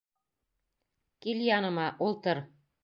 Кил 1.21 1.39
яныма, 1.57 1.87
ултыр. 2.05 2.37